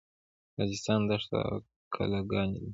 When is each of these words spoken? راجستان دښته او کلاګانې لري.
راجستان 0.59 0.99
دښته 1.09 1.37
او 1.49 1.55
کلاګانې 1.93 2.55
لري. 2.63 2.69